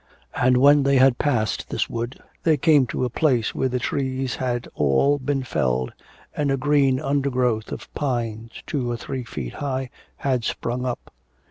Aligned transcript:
And, 0.33 0.57
when 0.57 0.81
they 0.81 0.97
had 0.97 1.19
passed 1.19 1.69
this 1.69 1.87
wood, 1.87 2.19
they 2.41 2.57
came 2.57 2.87
to 2.87 3.05
a 3.05 3.09
place 3.11 3.53
where 3.53 3.69
the 3.69 3.77
trees 3.77 4.37
had 4.37 4.67
all 4.73 5.19
been 5.19 5.43
felled, 5.43 5.93
and 6.35 6.49
a 6.49 6.57
green 6.57 6.99
undergrowth 6.99 7.71
of 7.71 7.93
pines, 7.93 8.63
two 8.65 8.89
or 8.89 8.97
three 8.97 9.23
feet 9.23 9.53
high, 9.61 9.91
had 10.15 10.43
sprung 10.43 10.85
up. 10.87 11.13